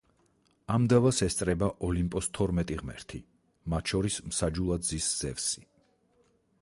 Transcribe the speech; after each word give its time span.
ამ 0.75 0.85
დავას 0.93 1.19
ესწრება 1.25 1.67
ოლიმპოს 1.89 2.29
თორმეტი 2.37 2.79
ღმერთი, 2.79 3.21
მათ 3.75 3.93
შორის 3.95 4.19
მსაჯულად 4.33 4.91
ზის 4.93 5.15
ზევსი. 5.23 5.67